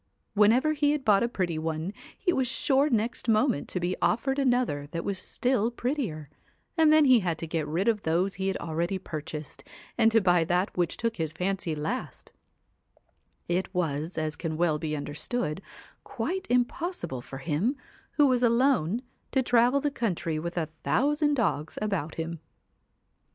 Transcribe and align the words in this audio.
Whenever 0.33 0.73
he 0.73 0.93
had 0.93 1.05
bought 1.05 1.21
a 1.21 1.27
pretty 1.27 1.59
one, 1.59 1.93
he 2.17 2.33
was 2.33 2.47
sure 2.47 2.89
next 2.89 3.29
moment 3.29 3.67
to 3.69 3.79
be 3.79 3.95
offered 4.01 4.39
another 4.39 4.87
that 4.87 5.05
was 5.05 5.19
still 5.19 5.69
prettier, 5.69 6.27
and 6.75 6.91
then 6.91 7.05
he 7.05 7.19
had 7.19 7.37
to 7.37 7.45
get 7.45 7.67
rid 7.67 7.87
of 7.87 8.01
those 8.01 8.33
he 8.33 8.47
had 8.47 8.57
already 8.57 8.97
purchased, 8.97 9.63
and 9.99 10.11
to 10.11 10.19
buy 10.19 10.43
that 10.43 10.75
which 10.75 10.97
took 10.97 11.17
his 11.17 11.31
fancy 11.31 11.75
last; 11.75 12.31
it 13.47 13.71
was, 13.75 14.17
as 14.17 14.35
can 14.35 14.57
well 14.57 14.79
be 14.79 14.97
under 14.97 15.13
stood, 15.13 15.61
quite 16.03 16.47
impossible 16.49 17.21
for 17.21 17.37
him, 17.37 17.75
who 18.13 18.25
was 18.25 18.41
alone, 18.41 19.03
to 19.31 19.43
travel 19.43 19.79
the 19.81 19.91
country 19.91 20.39
with 20.39 20.57
a 20.57 20.65
thousand 20.65 21.35
dogs 21.35 21.77
about 21.79 22.15
him. 22.15 22.39